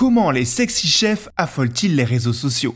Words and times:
Comment 0.00 0.30
les 0.30 0.46
sexy 0.46 0.86
chefs 0.86 1.28
affolent-ils 1.36 1.94
les 1.94 2.04
réseaux 2.04 2.32
sociaux? 2.32 2.74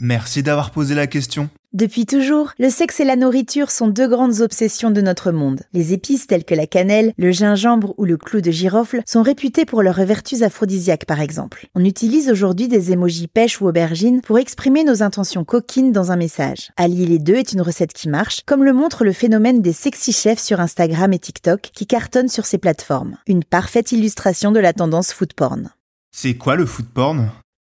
Merci 0.00 0.42
d'avoir 0.42 0.70
posé 0.70 0.94
la 0.94 1.06
question. 1.06 1.48
Depuis 1.72 2.04
toujours, 2.04 2.52
le 2.58 2.68
sexe 2.68 3.00
et 3.00 3.04
la 3.04 3.16
nourriture 3.16 3.70
sont 3.70 3.88
deux 3.88 4.06
grandes 4.06 4.42
obsessions 4.42 4.90
de 4.90 5.00
notre 5.00 5.32
monde. 5.32 5.62
Les 5.72 5.94
épices 5.94 6.26
telles 6.26 6.44
que 6.44 6.54
la 6.54 6.66
cannelle, 6.66 7.14
le 7.16 7.32
gingembre 7.32 7.94
ou 7.96 8.04
le 8.04 8.18
clou 8.18 8.42
de 8.42 8.50
girofle 8.50 9.00
sont 9.06 9.22
réputées 9.22 9.64
pour 9.64 9.82
leurs 9.82 10.04
vertus 10.04 10.42
aphrodisiaques 10.42 11.06
par 11.06 11.22
exemple. 11.22 11.68
On 11.74 11.86
utilise 11.86 12.30
aujourd'hui 12.30 12.68
des 12.68 12.92
émojis 12.92 13.26
pêche 13.26 13.62
ou 13.62 13.66
aubergine 13.66 14.20
pour 14.20 14.38
exprimer 14.38 14.84
nos 14.84 15.02
intentions 15.02 15.44
coquines 15.44 15.90
dans 15.90 16.12
un 16.12 16.16
message. 16.16 16.70
Allier 16.76 17.06
les 17.06 17.18
deux 17.18 17.36
est 17.36 17.54
une 17.54 17.62
recette 17.62 17.94
qui 17.94 18.10
marche, 18.10 18.42
comme 18.44 18.62
le 18.62 18.74
montre 18.74 19.04
le 19.04 19.12
phénomène 19.14 19.62
des 19.62 19.72
sexy 19.72 20.12
chefs 20.12 20.40
sur 20.40 20.60
Instagram 20.60 21.14
et 21.14 21.18
TikTok 21.18 21.62
qui 21.72 21.86
cartonnent 21.86 22.28
sur 22.28 22.44
ces 22.44 22.58
plateformes. 22.58 23.16
Une 23.26 23.42
parfaite 23.42 23.90
illustration 23.90 24.52
de 24.52 24.60
la 24.60 24.74
tendance 24.74 25.10
food 25.10 25.32
porn. 25.32 25.70
C'est 26.16 26.34
quoi 26.34 26.54
le 26.54 26.64
food 26.64 26.86
porn? 26.86 27.28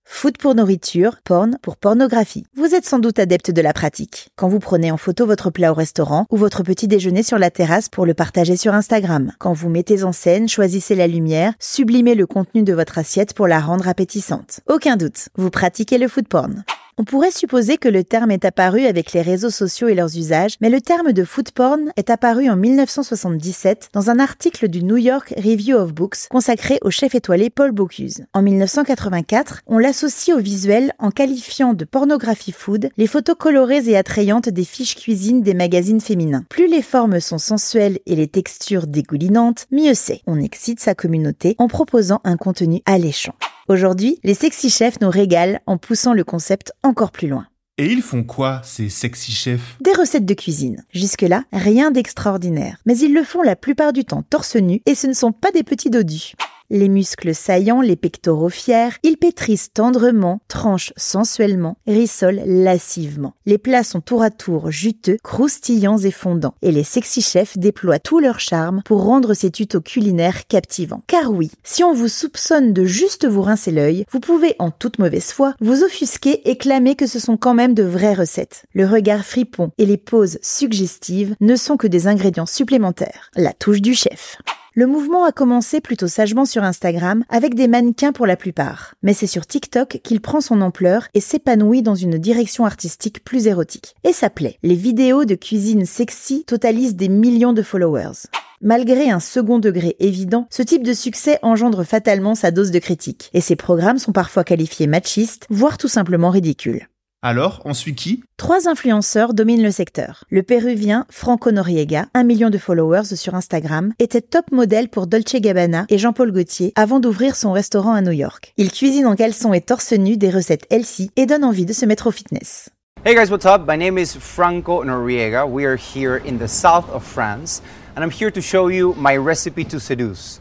Food 0.07 0.37
pour 0.37 0.53
nourriture, 0.53 1.17
porn 1.25 1.57
pour 1.63 1.75
pornographie. 1.75 2.45
Vous 2.55 2.75
êtes 2.75 2.85
sans 2.85 2.99
doute 2.99 3.17
adepte 3.17 3.49
de 3.49 3.61
la 3.63 3.73
pratique. 3.73 4.29
Quand 4.35 4.47
vous 4.47 4.59
prenez 4.59 4.91
en 4.91 4.97
photo 4.97 5.25
votre 5.25 5.49
plat 5.49 5.71
au 5.71 5.73
restaurant 5.73 6.27
ou 6.29 6.37
votre 6.37 6.61
petit 6.61 6.87
déjeuner 6.87 7.23
sur 7.23 7.39
la 7.39 7.49
terrasse 7.49 7.89
pour 7.89 8.05
le 8.05 8.13
partager 8.13 8.55
sur 8.55 8.75
Instagram. 8.75 9.31
Quand 9.39 9.53
vous 9.53 9.69
mettez 9.69 10.03
en 10.03 10.11
scène, 10.11 10.47
choisissez 10.47 10.93
la 10.93 11.07
lumière, 11.07 11.53
sublimez 11.59 12.13
le 12.13 12.27
contenu 12.27 12.61
de 12.61 12.73
votre 12.73 12.99
assiette 12.99 13.33
pour 13.33 13.47
la 13.47 13.59
rendre 13.59 13.87
appétissante. 13.87 14.59
Aucun 14.67 14.97
doute, 14.97 15.29
vous 15.35 15.49
pratiquez 15.49 15.97
le 15.97 16.07
food 16.07 16.27
porn. 16.27 16.63
On 16.99 17.03
pourrait 17.03 17.29
supposer 17.29 17.77
que 17.77 17.89
le 17.89 18.03
terme 18.03 18.31
est 18.31 18.43
apparu 18.43 18.87
avec 18.87 19.13
les 19.13 19.21
réseaux 19.21 19.51
sociaux 19.51 19.87
et 19.87 19.93
leurs 19.93 20.17
usages, 20.17 20.55
mais 20.61 20.71
le 20.71 20.81
terme 20.81 21.13
de 21.13 21.23
food 21.23 21.51
porn 21.51 21.91
est 21.95 22.09
apparu 22.09 22.49
en 22.49 22.55
1977 22.55 23.89
dans 23.93 24.09
un 24.09 24.17
article 24.17 24.67
du 24.67 24.83
New 24.83 24.97
York 24.97 25.31
Review 25.37 25.77
of 25.77 25.93
Books 25.93 26.27
consacré 26.31 26.79
au 26.81 26.89
chef 26.89 27.13
étoilé 27.13 27.51
Paul 27.51 27.71
Bocuse. 27.71 28.25
En 28.33 28.41
1984, 28.41 29.61
on 29.67 29.77
l'associe 29.77 30.35
au 30.35 30.39
visuel 30.39 30.91
en 30.97 31.11
qualifiant 31.11 31.75
de 31.75 31.85
pornographie 31.85 32.51
food 32.51 32.89
les 32.97 33.05
photos 33.05 33.35
colorées 33.37 33.87
et 33.87 33.95
attrayantes 33.95 34.49
des 34.49 34.65
fiches 34.65 34.95
cuisine 34.95 35.43
des 35.43 35.53
magazines 35.53 36.01
féminins. 36.01 36.45
Plus 36.49 36.67
les 36.67 36.81
formes 36.81 37.19
sont 37.19 37.37
sensuelles 37.37 37.99
et 38.07 38.15
les 38.15 38.27
textures 38.27 38.87
dégoulinantes, 38.87 39.67
mieux 39.71 39.93
c'est. 39.93 40.21
On 40.25 40.39
excite 40.39 40.79
sa 40.79 40.95
communauté 40.95 41.55
en 41.59 41.67
proposant 41.67 42.21
un 42.23 42.37
contenu 42.37 42.81
alléchant. 42.87 43.35
Aujourd'hui, 43.69 44.17
les 44.23 44.33
sexy 44.33 44.69
chefs 44.69 45.01
nous 45.01 45.09
régalent 45.09 45.59
en 45.65 45.77
poussant 45.77 46.13
le 46.13 46.23
concept 46.23 46.71
encore 46.83 47.11
plus 47.11 47.27
loin. 47.27 47.47
Et 47.77 47.87
ils 47.87 48.01
font 48.01 48.23
quoi, 48.23 48.61
ces 48.63 48.87
sexy 48.87 49.33
chefs? 49.33 49.75
Des 49.81 49.91
recettes 49.91 50.25
de 50.25 50.33
cuisine. 50.33 50.85
Jusque-là, 50.93 51.43
rien 51.51 51.91
d'extraordinaire. 51.91 52.77
Mais 52.85 52.97
ils 52.97 53.13
le 53.13 53.25
font 53.25 53.41
la 53.41 53.57
plupart 53.57 53.91
du 53.91 54.05
temps 54.05 54.23
torse 54.23 54.55
nu 54.55 54.81
et 54.85 54.95
ce 54.95 55.07
ne 55.07 55.13
sont 55.13 55.33
pas 55.33 55.51
des 55.51 55.63
petits 55.63 55.89
dodus. 55.89 56.31
Les 56.69 56.89
muscles 56.89 57.33
saillants, 57.33 57.79
les 57.79 57.95
pectoraux 57.95 58.49
fiers, 58.49 58.89
ils 59.01 59.15
pétrissent 59.15 59.71
tendrement, 59.71 60.41
tranchent 60.49 60.91
sensuellement, 60.97 61.77
rissolent 61.87 62.41
lascivement. 62.45 63.35
Les 63.45 63.57
plats 63.57 63.85
sont 63.85 64.01
tour 64.01 64.21
à 64.21 64.31
tour 64.31 64.69
juteux, 64.69 65.17
croustillants 65.23 65.99
et 65.99 66.11
fondants. 66.11 66.55
Et 66.61 66.73
les 66.73 66.83
sexy 66.83 67.21
chefs 67.21 67.57
déploient 67.57 67.99
tout 67.99 68.19
leur 68.19 68.41
charme 68.41 68.81
pour 68.83 69.05
rendre 69.05 69.33
ces 69.33 69.49
tutos 69.49 69.79
culinaires 69.79 70.45
captivants. 70.47 71.03
Car 71.07 71.31
oui, 71.31 71.51
si 71.63 71.85
on 71.85 71.93
vous 71.93 72.09
soupçonne 72.09 72.73
de 72.73 72.83
juste 72.83 73.25
vous 73.25 73.43
rincer 73.43 73.71
l'œil, 73.71 74.03
vous 74.11 74.19
pouvez, 74.19 74.57
en 74.59 74.69
toute 74.69 74.99
mauvaise 74.99 75.31
foi, 75.31 75.53
vous 75.61 75.83
offusquer 75.83 76.49
et 76.49 76.57
clamer 76.57 76.95
que 76.95 77.07
ce 77.07 77.19
sont 77.19 77.37
quand 77.37 77.53
même 77.53 77.75
de 77.75 77.83
vraies 77.83 78.13
recettes. 78.13 78.65
Le 78.73 78.85
regard 78.85 79.23
fripon 79.23 79.71
et 79.77 79.85
les 79.85 79.95
poses 79.95 80.37
suggestives 80.41 81.33
ne 81.39 81.55
sont 81.55 81.77
que 81.77 81.87
des 81.87 82.07
ingrédients 82.07 82.45
supplémentaires. 82.45 83.31
La 83.37 83.53
touche 83.53 83.81
du 83.81 83.93
chef. 83.93 84.37
Le 84.77 84.85
mouvement 84.85 85.25
a 85.25 85.31
commencé 85.31 85.81
plutôt 85.81 86.07
sagement 86.07 86.45
sur 86.45 86.63
Instagram, 86.63 87.23
avec 87.29 87.55
des 87.55 87.67
mannequins 87.67 88.11
pour 88.11 88.27
la 88.27 88.35
plupart. 88.35 88.93
Mais 89.01 89.13
c'est 89.13 89.25
sur 89.25 89.47
TikTok 89.47 90.01
qu'il 90.03 90.21
prend 90.21 90.39
son 90.39 90.61
ampleur 90.61 91.07
et 91.15 91.19
s'épanouit 91.19 91.81
dans 91.81 91.95
une 91.95 92.19
direction 92.19 92.63
artistique 92.63 93.23
plus 93.23 93.47
érotique. 93.47 93.95
Et 94.03 94.13
ça 94.13 94.29
plaît. 94.29 94.59
Les 94.61 94.75
vidéos 94.75 95.25
de 95.25 95.33
cuisine 95.33 95.87
sexy 95.87 96.43
totalisent 96.45 96.95
des 96.95 97.09
millions 97.09 97.53
de 97.53 97.63
followers. 97.63 98.27
Malgré 98.61 99.09
un 99.09 99.19
second 99.19 99.57
degré 99.57 99.95
évident, 99.97 100.45
ce 100.51 100.61
type 100.61 100.83
de 100.83 100.93
succès 100.93 101.39
engendre 101.41 101.83
fatalement 101.83 102.35
sa 102.35 102.51
dose 102.51 102.69
de 102.69 102.77
critique. 102.77 103.31
Et 103.33 103.41
ces 103.41 103.55
programmes 103.55 103.97
sont 103.97 104.11
parfois 104.11 104.43
qualifiés 104.43 104.85
machistes, 104.85 105.47
voire 105.49 105.79
tout 105.79 105.87
simplement 105.87 106.29
ridicules. 106.29 106.87
Alors, 107.23 107.63
on 107.65 107.73
suit 107.73 107.95
qui? 107.95 108.23
Trois 108.37 108.69
influenceurs 108.69 109.33
dominent 109.33 109.63
le 109.63 109.71
secteur. 109.71 110.23
Le 110.29 110.43
péruvien 110.43 111.07
Franco 111.09 111.51
Noriega, 111.51 112.05
un 112.13 112.23
million 112.23 112.51
de 112.51 112.59
followers 112.59 113.15
sur 113.15 113.33
Instagram, 113.33 113.91
était 113.97 114.21
top 114.21 114.51
modèle 114.51 114.87
pour 114.87 115.07
Dolce 115.07 115.35
Gabbana 115.37 115.87
et 115.89 115.97
Jean-Paul 115.97 116.31
Gaultier 116.31 116.73
avant 116.75 116.99
d'ouvrir 116.99 117.35
son 117.35 117.53
restaurant 117.53 117.93
à 117.93 118.01
New 118.01 118.11
York. 118.11 118.53
Il 118.57 118.71
cuisine 118.71 119.07
en 119.07 119.15
caleçon 119.15 119.51
et 119.51 119.61
torse 119.61 119.93
nu 119.93 120.15
des 120.15 120.29
recettes 120.29 120.67
healthy 120.69 121.09
et 121.15 121.25
donne 121.25 121.43
envie 121.43 121.65
de 121.65 121.73
se 121.73 121.87
mettre 121.87 122.05
au 122.05 122.11
fitness. 122.11 122.69
Hey 123.03 123.15
guys, 123.15 123.31
what's 123.31 123.47
up? 123.47 123.63
My 123.67 123.77
name 123.77 123.97
is 123.97 124.15
Franco 124.19 124.83
Noriega. 124.83 125.43
We 125.47 125.65
are 125.65 125.75
here 125.75 126.21
in 126.23 126.37
the 126.37 126.47
south 126.47 126.85
of 126.93 127.03
France, 127.03 127.63
and 127.95 128.03
I'm 128.03 128.11
here 128.11 128.31
to 128.31 128.41
show 128.41 128.69
you 128.69 128.93
my 128.95 129.17
recipe 129.17 129.65
to 129.65 129.79
seduce. 129.79 130.37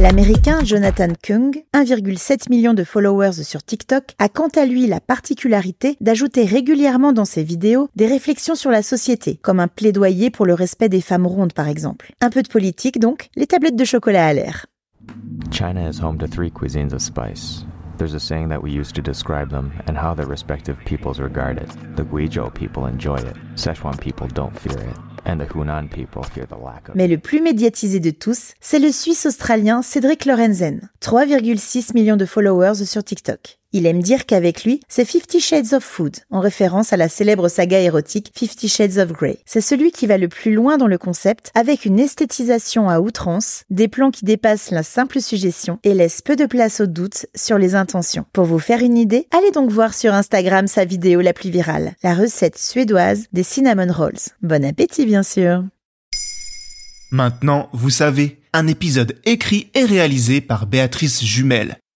L'américain 0.00 0.64
Jonathan 0.64 1.08
Kung, 1.22 1.62
1,7 1.74 2.48
million 2.48 2.72
de 2.72 2.84
followers 2.84 3.44
sur 3.44 3.62
TikTok, 3.62 4.14
a 4.18 4.30
quant 4.30 4.48
à 4.56 4.64
lui 4.64 4.86
la 4.86 4.98
particularité 4.98 5.98
d'ajouter 6.00 6.46
régulièrement 6.46 7.12
dans 7.12 7.26
ses 7.26 7.44
vidéos 7.44 7.90
des 7.96 8.06
réflexions 8.06 8.54
sur 8.54 8.70
la 8.70 8.82
société, 8.82 9.36
comme 9.36 9.60
un 9.60 9.68
plaidoyer 9.68 10.30
pour 10.30 10.46
le 10.46 10.54
respect 10.54 10.88
des 10.88 11.02
femmes 11.02 11.26
rondes 11.26 11.52
par 11.52 11.68
exemple. 11.68 12.14
Un 12.22 12.30
peu 12.30 12.42
de 12.42 12.48
politique 12.48 12.98
donc, 12.98 13.28
les 13.36 13.46
tablettes 13.46 13.76
de 13.76 13.84
chocolat 13.84 14.26
à 14.26 14.32
l'air. 14.32 14.64
China 15.50 15.86
is 15.86 16.02
home 16.02 16.16
to 16.16 16.26
three 16.26 16.50
cuisines 16.50 16.94
of 16.94 17.02
spice. 17.02 17.66
There's 17.98 18.14
a 18.14 18.18
saying 18.18 18.48
that 18.48 18.62
we 18.62 18.70
use 18.70 18.92
to 18.94 19.02
describe 19.02 19.50
them 19.50 19.70
and 19.86 19.98
how 19.98 20.14
their 20.14 20.26
respective 20.26 20.78
peoples 20.86 21.20
regard 21.20 21.58
it. 21.58 21.68
The 21.96 22.04
Guizhou 22.04 22.54
people 22.54 22.86
enjoy 22.86 23.18
it. 23.18 23.36
Szechuan 23.56 24.00
people 24.00 24.28
don't 24.28 24.58
fear 24.58 24.78
it. 24.78 25.09
Mais 26.94 27.08
le 27.08 27.18
plus 27.18 27.40
médiatisé 27.40 28.00
de 28.00 28.10
tous, 28.10 28.54
c'est 28.60 28.78
le 28.78 28.90
Suisse-Australien 28.90 29.82
Cédric 29.82 30.24
Lorenzen, 30.24 30.90
3,6 31.02 31.94
millions 31.94 32.16
de 32.16 32.24
followers 32.24 32.84
sur 32.86 33.04
TikTok. 33.04 33.59
Il 33.72 33.86
aime 33.86 34.02
dire 34.02 34.26
qu'avec 34.26 34.64
lui, 34.64 34.80
c'est 34.88 35.04
Fifty 35.04 35.38
Shades 35.38 35.74
of 35.74 35.84
Food, 35.84 36.16
en 36.30 36.40
référence 36.40 36.92
à 36.92 36.96
la 36.96 37.08
célèbre 37.08 37.48
saga 37.48 37.78
érotique 37.78 38.32
Fifty 38.34 38.68
Shades 38.68 38.98
of 38.98 39.12
Grey. 39.12 39.38
C'est 39.46 39.60
celui 39.60 39.92
qui 39.92 40.08
va 40.08 40.18
le 40.18 40.26
plus 40.26 40.52
loin 40.52 40.76
dans 40.76 40.88
le 40.88 40.98
concept, 40.98 41.52
avec 41.54 41.84
une 41.84 42.00
esthétisation 42.00 42.88
à 42.88 42.98
outrance, 42.98 43.62
des 43.70 43.86
plans 43.86 44.10
qui 44.10 44.24
dépassent 44.24 44.72
la 44.72 44.82
simple 44.82 45.20
suggestion 45.20 45.78
et 45.84 45.94
laissent 45.94 46.20
peu 46.20 46.34
de 46.34 46.46
place 46.46 46.80
au 46.80 46.86
doute 46.86 47.26
sur 47.36 47.58
les 47.58 47.76
intentions. 47.76 48.26
Pour 48.32 48.44
vous 48.44 48.58
faire 48.58 48.80
une 48.80 48.98
idée, 48.98 49.28
allez 49.30 49.52
donc 49.52 49.70
voir 49.70 49.94
sur 49.94 50.14
Instagram 50.14 50.66
sa 50.66 50.84
vidéo 50.84 51.20
la 51.20 51.32
plus 51.32 51.50
virale, 51.50 51.94
la 52.02 52.14
recette 52.14 52.58
suédoise 52.58 53.26
des 53.32 53.44
cinnamon 53.44 53.92
rolls. 53.92 54.18
Bon 54.42 54.64
appétit 54.64 55.06
bien 55.06 55.22
sûr 55.22 55.62
Maintenant, 57.12 57.68
vous 57.72 57.90
savez, 57.90 58.40
un 58.52 58.66
épisode 58.66 59.16
écrit 59.24 59.70
et 59.74 59.84
réalisé 59.84 60.40
par 60.40 60.66
Béatrice 60.66 61.24
Jumel. 61.24 61.76